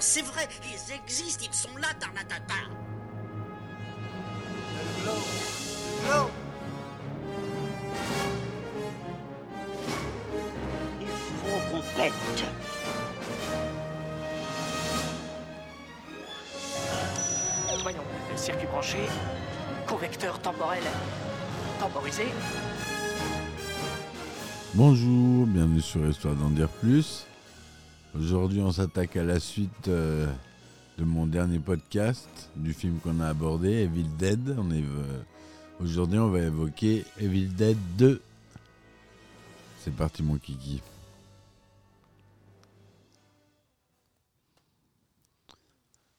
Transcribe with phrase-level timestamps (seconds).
[0.00, 2.54] c'est vrai, ils existent, ils sont là, Tarnatata.
[11.00, 12.12] Il faut qu'on pète.
[17.82, 18.02] Voyons,
[18.36, 18.98] circuit branché,
[19.86, 20.82] convecteur temporel
[21.78, 22.26] temporisé.
[24.74, 27.27] Bonjour, bienvenue sur Histoire d'en dire plus.
[28.14, 30.26] Aujourd'hui, on s'attaque à la suite euh,
[30.96, 34.48] de mon dernier podcast du film qu'on a abordé, Evil Dead.
[34.48, 35.22] Euh,
[35.80, 38.20] Aujourd'hui, on va évoquer Evil Dead 2.
[39.80, 40.82] C'est parti, mon kiki.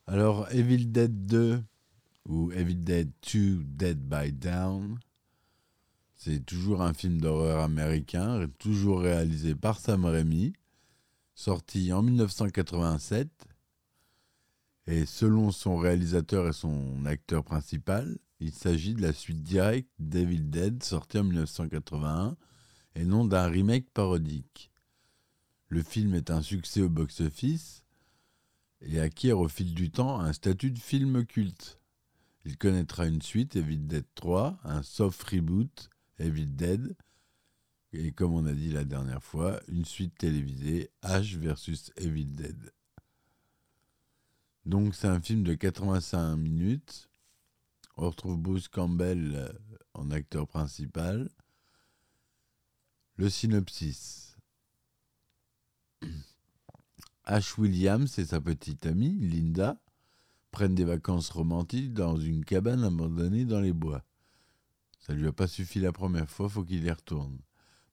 [0.08, 1.62] Alors, Evil Dead 2
[2.28, 4.98] ou Evil Dead 2 Dead by Down,
[6.16, 10.54] c'est toujours un film d'horreur américain, toujours réalisé par Sam Raimi,
[11.40, 13.30] sorti en 1987.
[14.88, 20.50] Et selon son réalisateur et son acteur principal, il s'agit de la suite directe d'Evil
[20.50, 22.36] Dead, sorti en 1981,
[22.96, 24.70] et non d'un remake parodique.
[25.70, 27.84] Le film est un succès au box-office
[28.82, 31.80] et acquiert au fil du temps un statut de film culte.
[32.44, 36.98] Il connaîtra une suite, Evil Dead 3, un soft reboot, Evil Dead,
[37.92, 42.72] et comme on a dit la dernière fois, une suite télévisée, H versus Evil Dead.
[44.66, 47.10] Donc c'est un film de 85 minutes.
[47.96, 49.52] On retrouve Bruce Campbell euh,
[49.94, 51.30] en acteur principal.
[53.16, 54.38] Le synopsis.
[57.26, 59.82] Ash Williams et sa petite amie, Linda,
[60.52, 64.04] prennent des vacances romantiques dans une cabane abandonnée dans les bois.
[65.00, 67.40] Ça lui a pas suffi la première fois, faut qu'il y retourne.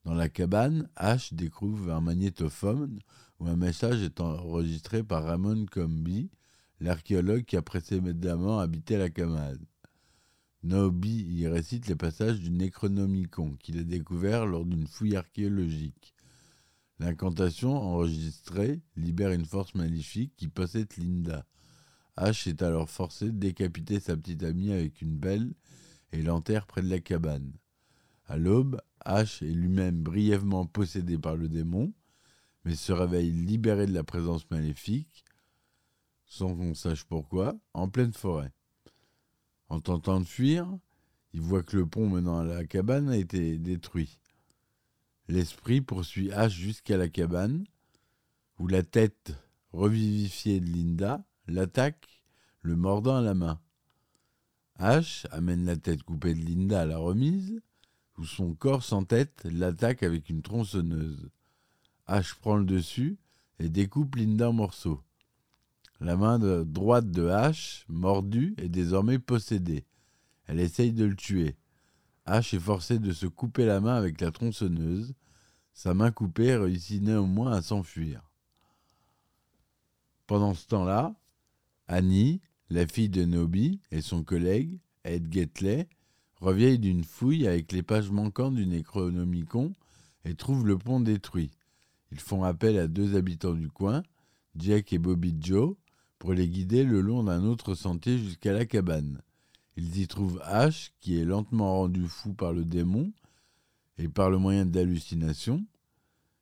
[0.07, 3.01] Dans la cabane, Ash découvre un magnétophone
[3.41, 6.31] où un message est enregistré par Ramon Comby,
[6.79, 9.67] l'archéologue qui a précédemment habité la cabane.
[10.63, 16.15] Nobi y récite les passages du Necronomicon qu'il a découvert lors d'une fouille archéologique.
[17.01, 21.45] L'incantation enregistrée libère une force maléfique qui possède Linda.
[22.17, 25.53] Ash est alors forcé de décapiter sa petite amie avec une belle
[26.13, 27.51] et l'enterre près de la cabane.
[28.29, 31.93] À l'aube, Ash est lui-même brièvement possédé par le démon,
[32.65, 35.25] mais se réveille libéré de la présence maléfique,
[36.27, 38.53] sans qu'on sache pourquoi, en pleine forêt.
[39.69, 40.69] En tentant de fuir,
[41.33, 44.19] il voit que le pont menant à la cabane a été détruit.
[45.29, 47.65] L'esprit poursuit Ash jusqu'à la cabane,
[48.59, 49.35] où la tête
[49.73, 52.25] revivifiée de Linda l'attaque,
[52.63, 53.61] le mordant à la main.
[54.75, 57.61] Ash amène la tête coupée de Linda à la remise,
[58.19, 61.31] où son corps sans tête l'attaque avec une tronçonneuse.
[62.07, 63.19] Ash prend le dessus
[63.59, 65.03] et découpe Linda en morceaux.
[66.01, 69.85] La main droite de Ash, mordue, est désormais possédée.
[70.47, 71.57] Elle essaye de le tuer.
[72.27, 75.15] Ash est forcé de se couper la main avec la tronçonneuse.
[75.73, 78.31] Sa main coupée réussit néanmoins à s'enfuir.
[80.27, 81.15] Pendant ce temps-là,
[81.89, 85.89] Annie, la fille de Nobi, et son collègue, Ed Getley,
[86.41, 89.75] reviennent d'une fouille avec les pages manquantes du Necronomicon
[90.25, 91.51] et trouvent le pont détruit.
[92.13, 94.03] Ils font appel à deux habitants du coin,
[94.57, 95.77] Jack et Bobby Joe,
[96.19, 99.21] pour les guider le long d'un autre sentier jusqu'à la cabane.
[99.77, 103.13] Ils y trouvent Ash, qui est lentement rendu fou par le démon
[103.99, 105.65] et par le moyen d'hallucination.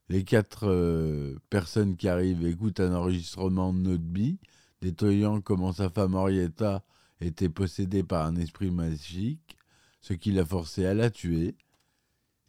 [0.08, 4.38] Les quatre euh, personnes qui arrivent écoutent un enregistrement de Noteby,
[4.80, 6.84] détaillant comment sa femme Henrietta
[7.20, 9.56] était possédée par un esprit magique,
[10.04, 11.54] ce qui l'a forcé à la tuer.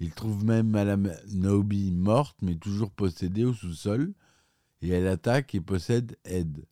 [0.01, 4.13] Ils trouvent même Madame Noby morte, mais toujours possédée au sous-sol,
[4.81, 6.65] et elle attaque et possède Ed.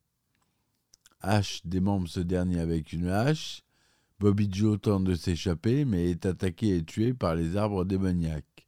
[1.22, 3.64] Ash démembre ce dernier avec une hache.
[4.20, 8.68] Bobby Joe tente de s'échapper, mais est attaqué et tué par les arbres démoniaques.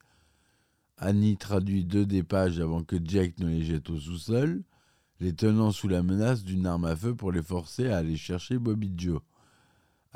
[0.96, 4.64] Annie traduit deux des pages avant que Jack ne les jette au sous-sol,
[5.20, 8.58] les tenant sous la menace d'une arme à feu pour les forcer à aller chercher
[8.58, 9.20] Bobby Joe.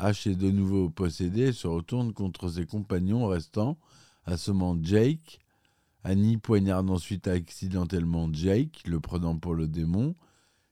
[0.01, 3.77] Ash est de nouveau possédé et se retourne contre ses compagnons restants,
[4.23, 5.39] assommant Jake.
[6.05, 10.15] Annie poignarde ensuite accidentellement Jake, le prenant pour le démon,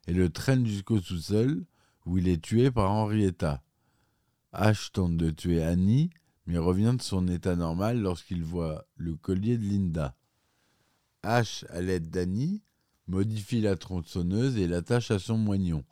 [0.07, 1.65] et le traîne jusqu'au sous-sol,
[2.05, 3.61] où il est tué par Henrietta.
[4.53, 6.09] Ash tente de tuer Annie,
[6.45, 10.15] mais revient de son état normal lorsqu'il voit le collier de Linda.
[11.21, 12.63] Ash, à l'aide d'Annie,
[13.07, 15.83] modifie la tronçonneuse et l'attache à son moignon.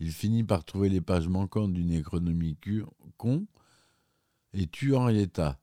[0.00, 3.46] Il finit par trouver les pages manquantes du Necronomicon
[4.52, 5.58] et tue Henrietta,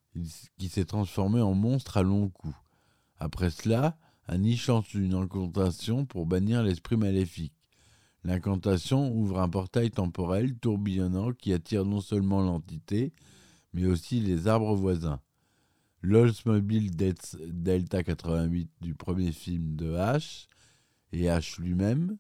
[0.57, 2.56] qui s'est transformé en monstre à long cou.
[3.19, 7.54] Après cela, Annie chante une incantation pour bannir l'esprit maléfique.
[8.24, 13.13] L'incantation ouvre un portail temporel tourbillonnant qui attire non seulement l'entité,
[13.74, 15.19] mais aussi les arbres voisins.
[16.01, 20.48] L'Oldsmobile Delta 88 du premier film de H
[21.12, 22.18] et H lui-même.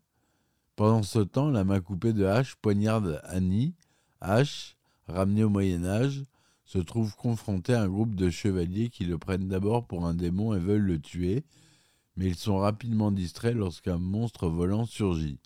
[0.75, 3.75] Pendant ce temps, la main coupée de H poignarde Annie.
[4.21, 4.75] H,
[5.07, 6.23] ramené au Moyen Âge,
[6.65, 10.53] se trouve confronté à un groupe de chevaliers qui le prennent d'abord pour un démon
[10.53, 11.43] et veulent le tuer,
[12.15, 15.39] mais ils sont rapidement distraits lorsqu'un monstre volant surgit.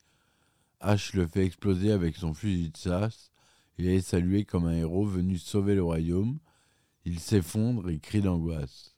[0.82, 3.32] H le fait exploser avec son fusil de chasse
[3.80, 6.38] et est salué comme un héros venu sauver le royaume.
[7.06, 8.96] Il s'effondre et crie d'angoisse.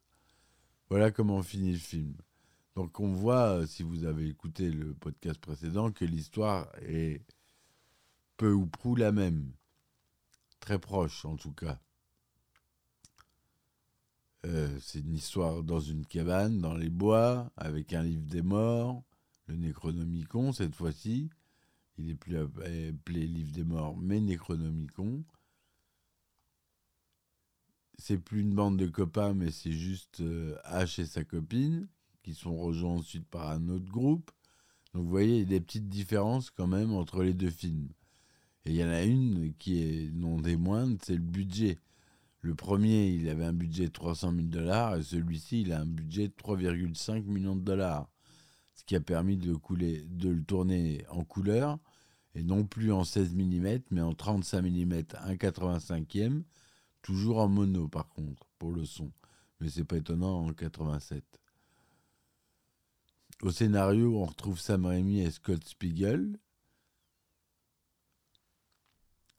[0.89, 2.13] Voilà comment finit le film.
[2.77, 7.25] Donc on voit, si vous avez écouté le podcast précédent, que l'histoire est
[8.37, 9.51] peu ou prou la même.
[10.59, 11.79] Très proche en tout cas.
[14.45, 19.03] Euh, c'est une histoire dans une cabane, dans les bois, avec un livre des morts,
[19.47, 21.31] le Necronomicon cette fois-ci.
[21.97, 25.23] Il est plus appelé Livre des Morts, mais Necronomicon.
[27.97, 31.87] C'est plus une bande de copains, mais c'est juste euh, H et sa copine,
[32.27, 34.31] qui sont rejoints ensuite par un autre groupe.
[34.93, 37.87] Donc vous voyez, il y a des petites différences quand même entre les deux films.
[38.65, 41.79] Et il y en a une qui est non des moindres, c'est le budget.
[42.41, 45.85] Le premier, il avait un budget de 300 000 dollars et celui-ci, il a un
[45.85, 48.09] budget de 3,5 millions de dollars.
[48.73, 51.79] Ce qui a permis de, couler, de le tourner en couleur
[52.35, 56.43] et non plus en 16 mm, mais en 35 mm 1,85e,
[57.01, 59.13] toujours en mono par contre, pour le son.
[59.61, 61.23] Mais c'est pas étonnant en 87.
[63.43, 66.39] Au scénario, on retrouve Sam Raimi et Scott Spiegel.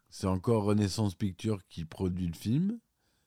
[0.09, 2.79] C'est encore Renaissance Pictures qui produit le film,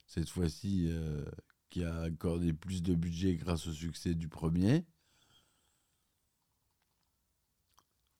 [0.07, 1.25] cette fois-ci euh,
[1.69, 4.85] qui a accordé plus de budget grâce au succès du premier.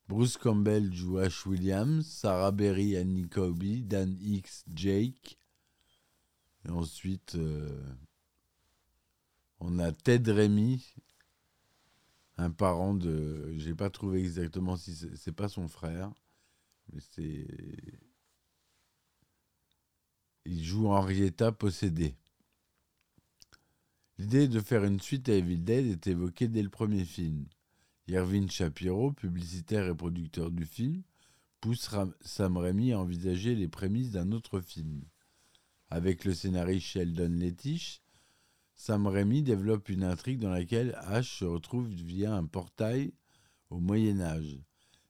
[0.10, 5.38] Bruce Campbell joue Ash Williams, Sarah Berry, Annie Kobe, Dan X, Jake.
[6.66, 7.82] Et ensuite, euh,
[9.62, 10.86] on a Ted Remy,
[12.42, 13.54] un parent de.
[13.58, 16.12] J'ai pas trouvé exactement si c'est pas son frère,
[16.92, 17.48] mais c'est.
[20.46, 22.16] Il joue Henrietta possédée.
[24.18, 27.46] L'idée de faire une suite à Evil Dead est évoquée dès le premier film.
[28.08, 31.04] Irving Shapiro, publicitaire et producteur du film,
[31.60, 31.90] pousse
[32.22, 35.04] Sam Raimi à envisager les prémices d'un autre film.
[35.90, 38.02] Avec le scénariste Sheldon Lettich,
[38.84, 43.14] Sam Raimi développe une intrigue dans laquelle Ash se retrouve via un portail
[43.70, 44.60] au Moyen Âge.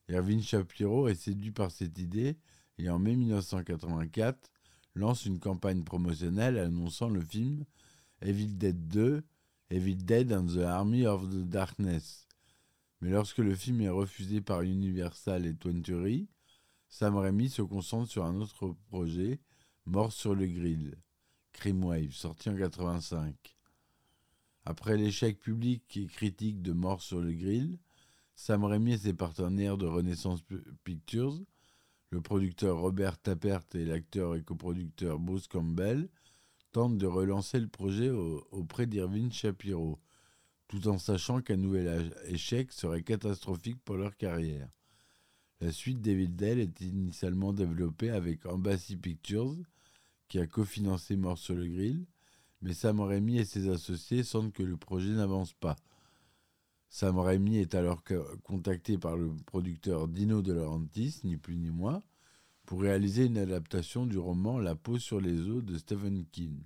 [0.10, 2.36] Irving Shapiro est séduit par cette idée
[2.78, 4.52] et en mai 1984
[4.96, 7.64] lance une campagne promotionnelle annonçant le film
[8.22, 9.24] Evil Dead 2,
[9.70, 12.28] Evil Dead and the Army of the Darkness,
[13.00, 16.28] mais lorsque le film est refusé par Universal et Twenty,
[16.90, 19.40] Sam Raimi se concentre sur un autre projet,
[19.86, 20.98] Mort sur le grill,
[21.54, 23.56] Crime Wave, sorti en 85.
[24.66, 27.80] Après l'échec public et critique de Mort sur le grill,
[28.36, 30.44] Sam Raimi et ses partenaires de Renaissance
[30.84, 31.40] Pictures,
[32.12, 36.10] le producteur Robert Tappert et l'acteur et coproducteur Bruce Campbell,
[36.72, 40.00] tentent de relancer le projet auprès d'Irving Shapiro,
[40.68, 44.70] tout en sachant qu'un nouvel échec serait catastrophique pour leur carrière.
[45.60, 49.58] La suite Devil Dead est initialement développée avec Embassy Pictures,
[50.28, 52.06] qui a cofinancé Mort sur le Grill,
[52.62, 55.76] mais Sam Raimi et ses associés sentent que le projet n'avance pas.
[56.90, 58.04] Sam Raimi est alors
[58.44, 62.02] contacté par le producteur Dino De Laurentiis, ni plus ni moins,
[62.66, 66.60] pour réaliser une adaptation du roman La peau sur les os de Stephen King.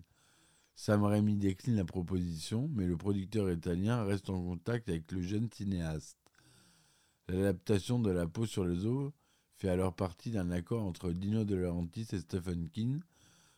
[0.76, 5.50] Sam Raimi décline la proposition, mais le producteur italien reste en contact avec le jeune
[5.52, 6.18] cinéaste.
[7.28, 9.12] L'adaptation de La peau sur les os
[9.58, 13.00] fait alors partie d'un accord entre Dino De Laurentiis et Stephen King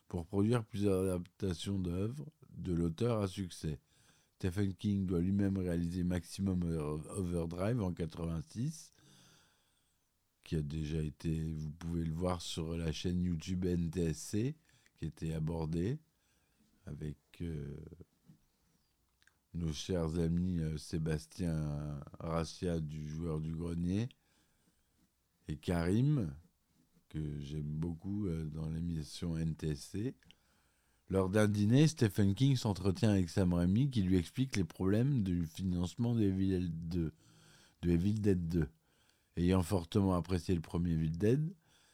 [0.08, 2.26] pour produire plusieurs adaptations d'œuvres
[2.58, 3.80] de l'auteur à succès.
[4.36, 6.64] Stephen King doit lui-même réaliser Maximum
[7.16, 8.94] Overdrive en 86,
[10.44, 14.56] qui a déjà été, vous pouvez le voir sur la chaîne YouTube NTSC,
[14.96, 16.00] qui était abordée
[16.86, 17.76] avec euh,
[19.54, 24.08] nos chers amis euh, Sébastien Rassia du joueur du grenier
[25.48, 26.34] et Karim,
[27.10, 30.14] que j'aime beaucoup euh, dans l'émission NTSC.
[31.10, 35.46] Lors d'un dîner, Stephen King s'entretient avec Sam Raimi qui lui explique les problèmes du
[35.46, 37.14] financement de Evil, 2,
[37.82, 38.68] de Evil Dead 2.
[39.38, 41.54] Ayant fortement apprécié le premier Evil Dead,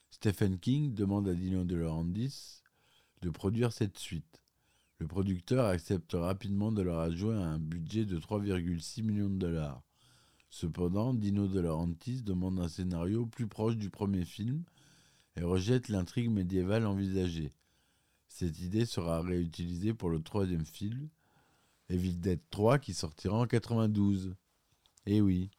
[0.09, 2.63] Stephen King demande à Dino De Laurentiis
[3.21, 4.41] de produire cette suite.
[4.99, 9.83] Le producteur accepte rapidement de leur adjoindre un budget de 3,6 millions de dollars.
[10.49, 14.63] Cependant, Dino De Laurentiis demande un scénario plus proche du premier film
[15.35, 17.51] et rejette l'intrigue médiévale envisagée.
[18.27, 21.09] Cette idée sera réutilisée pour le troisième film,
[21.89, 24.35] Evil Dead 3, qui sortira en 92.
[25.05, 25.51] Eh oui.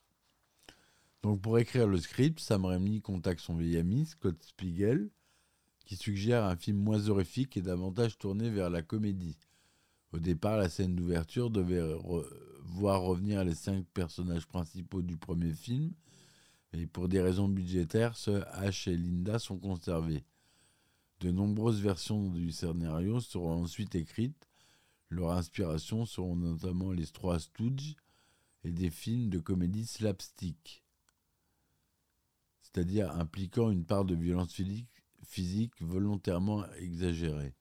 [1.23, 5.11] Donc pour écrire le script, Sam Raimi contacte son vieil ami, Scott Spiegel,
[5.85, 9.39] qui suggère un film moins horrifique et davantage tourné vers la comédie.
[10.13, 11.83] Au départ, la scène d'ouverture devait
[12.65, 15.93] voir revenir les cinq personnages principaux du premier film,
[16.77, 20.25] et pour des raisons budgétaires, ce H et Linda sont conservés.
[21.21, 24.49] De nombreuses versions du scénario seront ensuite écrites.
[25.09, 27.95] Leur inspiration seront notamment les Trois Stooges
[28.65, 30.83] et des films de comédie slapstick,
[32.61, 34.61] c'est-à-dire impliquant une part de violence
[35.23, 37.55] physique volontairement exagérée.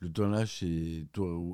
[0.00, 1.06] Le tournage s'est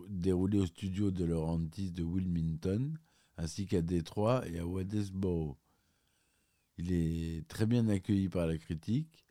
[0.08, 2.94] déroulé au studio de Laurentis de Wilmington,
[3.37, 5.56] ainsi qu'à Détroit et à Wadesboro.
[6.78, 9.26] Il est très bien accueilli par la critique,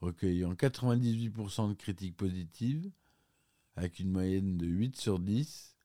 [0.00, 2.90] recueillant 98% de critiques positives,
[3.76, 5.76] avec une moyenne de 8 sur 10,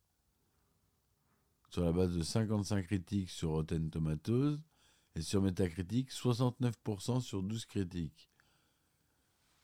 [1.69, 4.60] sur la base de 55 critiques sur Rotten Tomatoes,
[5.15, 8.29] et sur Metacritic, 69% sur 12 critiques.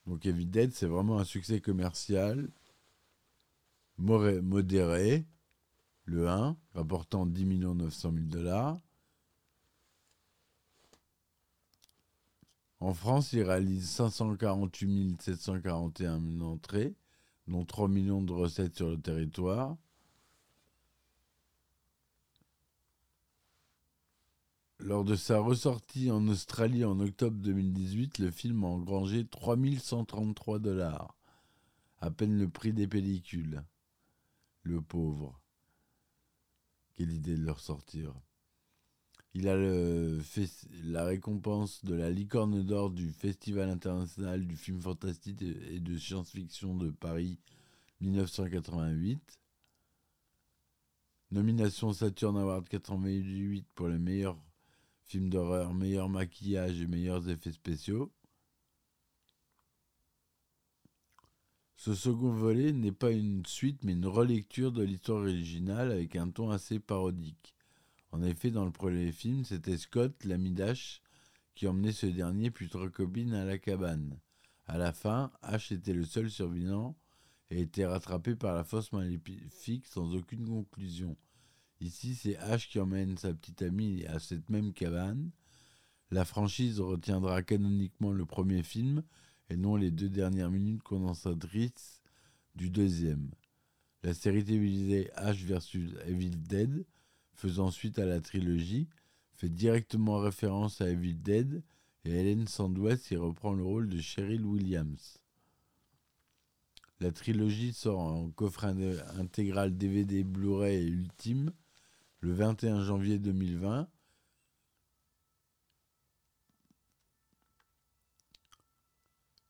[0.06, 2.50] Donc Evil Dead, c'est vraiment un succès commercial
[3.98, 5.26] modéré,
[6.06, 8.80] le 1, rapportant 10 900 000 dollars.
[12.82, 16.96] En France, il réalise 548 741 entrées,
[17.46, 19.76] dont 3 millions de recettes sur le territoire.
[24.80, 31.16] Lors de sa ressortie en Australie en octobre 2018, le film a engrangé 3133 dollars,
[32.00, 33.62] à peine le prix des pellicules.
[34.64, 35.40] Le pauvre.
[36.94, 38.12] Quelle idée de le ressortir.
[39.34, 40.20] Il a le,
[40.84, 46.76] la récompense de la licorne d'or du Festival international du film fantastique et de science-fiction
[46.76, 47.38] de Paris
[48.02, 49.38] 1988.
[51.30, 54.36] Nomination Saturn Award 88 pour le meilleur
[55.04, 58.12] film d'horreur, meilleur maquillage et meilleurs effets spéciaux.
[61.76, 66.28] Ce second volet n'est pas une suite mais une relecture de l'histoire originale avec un
[66.28, 67.54] ton assez parodique.
[68.12, 71.02] En effet, dans le premier film, c'était Scott, l'ami d'Ash,
[71.54, 74.18] qui emmenait ce dernier puis trois copines à la cabane.
[74.66, 76.96] À la fin, Ash était le seul survivant
[77.50, 81.16] et était rattrapé par la fosse maléfique sans aucune conclusion.
[81.80, 85.30] Ici, c'est Ash qui emmène sa petite amie à cette même cabane.
[86.10, 89.02] La franchise retiendra canoniquement le premier film
[89.48, 92.02] et non les deux dernières minutes condensatrices
[92.54, 93.30] du deuxième.
[94.02, 95.76] La série télévisée Ash vs
[96.06, 96.84] Evil Dead,
[97.34, 98.88] faisant suite à la trilogie,
[99.34, 101.62] fait directement référence à Evil Dead
[102.04, 105.18] et Helen Sandwest y reprend le rôle de Cheryl Williams.
[107.00, 108.74] La trilogie sort en coffret
[109.16, 111.52] intégral DVD Blu-ray et Ultime
[112.20, 113.88] le 21 janvier 2020.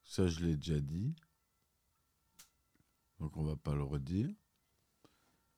[0.04, 1.14] Ça, je l'ai déjà dit.
[3.20, 4.28] Donc, on va pas le redire.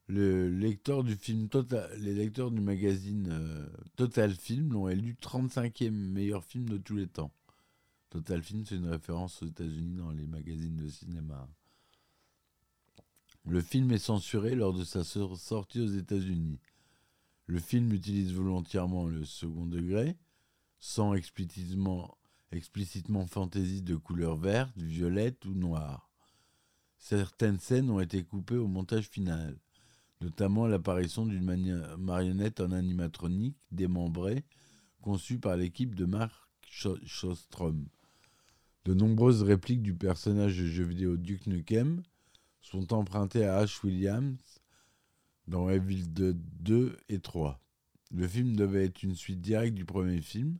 [0.07, 5.91] Le lecteur du film Total, les lecteurs du magazine euh, Total Film l'ont élu 35e
[5.91, 7.33] meilleur film de tous les temps.
[8.11, 11.49] Total Film, c'est une référence aux États-Unis dans les magazines de cinéma.
[13.47, 16.61] Le film est censuré lors de sa sortie aux États-Unis.
[17.47, 20.17] Le film utilise volontairement le second degré,
[20.79, 22.17] sans explicitement,
[22.53, 26.11] explicitement fantaisie de couleur verte, violette ou noire.
[26.99, 29.59] Certaines scènes ont été coupées au montage final,
[30.25, 31.45] notamment l'apparition d'une
[31.99, 34.45] marionnette en animatronique démembrée,
[35.03, 36.33] conçue par l'équipe de Mark
[36.71, 37.87] Shostrom.
[38.87, 42.03] De nombreuses répliques du personnage de jeu vidéo Duke Nukem
[42.63, 44.39] sont empruntées à Ash Williams,
[45.47, 47.61] dans Evil Dead 2 et 3.
[48.11, 50.57] Le film devait être une suite directe du premier film.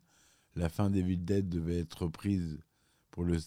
[0.57, 2.61] La fin d'Evil Dead devait être reprise
[3.11, 3.39] pour le,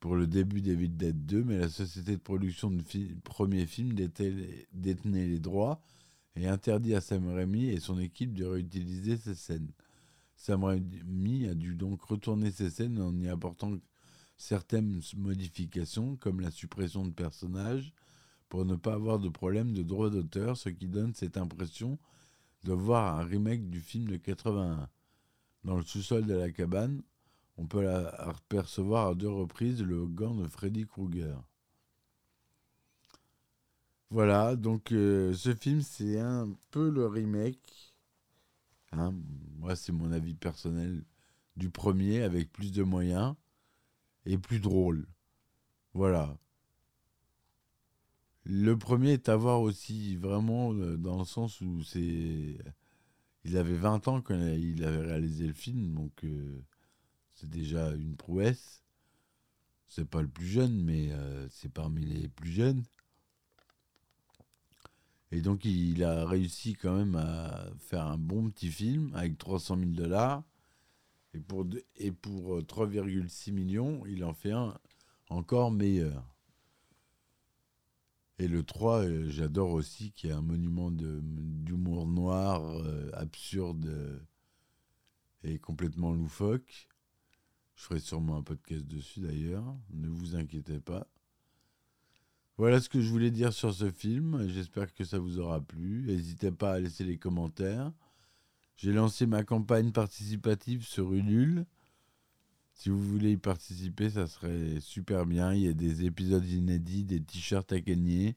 [0.00, 2.82] pour le début d'Evil Dead 2, mais la société de production du
[3.22, 5.80] premier film détenait les droits
[6.36, 9.70] et interdit à Sam Raimi et son équipe de réutiliser ces scènes.
[10.36, 13.76] Sam Raimi a dû donc retourner ces scènes en y apportant
[14.38, 17.92] certaines modifications, comme la suppression de personnages,
[18.48, 21.98] pour ne pas avoir de problème de droit d'auteur, ce qui donne cette impression
[22.64, 24.88] de voir un remake du film de 81.
[25.64, 27.02] Dans le sous-sol de la cabane,
[27.60, 31.36] on peut apercevoir à deux reprises le gant de Freddy Krueger.
[34.08, 37.94] Voilà, donc euh, ce film, c'est un peu le remake.
[38.92, 39.14] hein,
[39.58, 41.04] moi, c'est mon avis personnel
[41.56, 43.34] du premier, avec plus de moyens
[44.26, 45.06] et plus drôle.
[45.94, 46.38] Voilà.
[48.44, 52.58] Le premier est à voir aussi vraiment euh, dans le sens où c'est.
[53.44, 56.62] Il avait 20 ans quand il avait réalisé le film, donc euh,
[57.40, 58.82] c'est déjà une prouesse.
[59.88, 62.84] C'est pas le plus jeune, mais euh, c'est parmi les plus jeunes.
[65.32, 69.78] Et donc il a réussi quand même à faire un bon petit film avec 300
[69.78, 70.42] 000 dollars.
[71.34, 71.66] Et pour,
[71.96, 74.76] et pour euh, 3,6 millions, il en fait un
[75.28, 76.24] encore meilleur.
[78.40, 84.18] Et le 3, euh, j'adore aussi, qui est un monument d'humour noir, euh, absurde euh,
[85.44, 86.88] et complètement loufoque.
[87.80, 91.06] Je ferai sûrement un podcast dessus d'ailleurs, ne vous inquiétez pas.
[92.58, 94.46] Voilà ce que je voulais dire sur ce film.
[94.48, 96.04] J'espère que ça vous aura plu.
[96.06, 97.90] N'hésitez pas à laisser les commentaires.
[98.76, 101.64] J'ai lancé ma campagne participative sur Ulule.
[102.74, 105.54] Si vous voulez y participer, ça serait super bien.
[105.54, 108.36] Il y a des épisodes inédits, des t-shirts à gagner.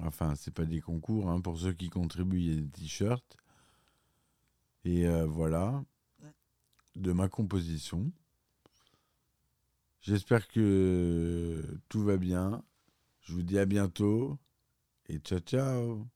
[0.00, 1.30] Enfin, c'est pas des concours.
[1.30, 1.40] hein.
[1.40, 3.36] Pour ceux qui contribuent, il y a des t-shirts.
[4.84, 5.84] Et euh, voilà,
[6.96, 8.12] de ma composition.
[10.00, 12.64] J'espère que tout va bien.
[13.20, 14.38] Je vous dis à bientôt.
[15.08, 16.08] Et ciao ciao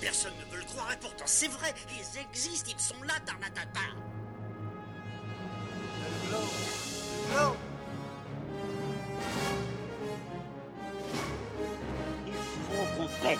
[0.00, 3.80] Personne ne veut le croire et pourtant c'est vrai, ils existent, ils sont là, Tarnatata.
[12.26, 13.38] Il faut qu'on pète.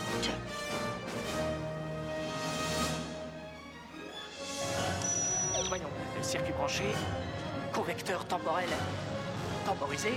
[5.69, 6.85] Voyons, circuit branché,
[7.73, 8.69] correcteur temporel
[9.65, 10.13] temporisé,